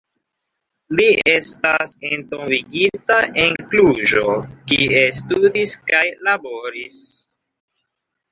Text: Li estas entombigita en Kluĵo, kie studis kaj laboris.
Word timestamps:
Li 0.99 1.03
estas 1.31 1.91
entombigita 2.07 3.17
en 3.43 3.53
Kluĵo, 3.73 4.23
kie 4.71 5.03
studis 5.19 5.75
kaj 5.91 6.03
laboris. 6.29 7.05